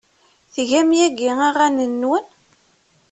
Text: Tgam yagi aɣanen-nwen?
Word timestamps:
Tgam 0.53 0.89
yagi 0.99 1.27
aɣanen-nwen? 1.47 2.25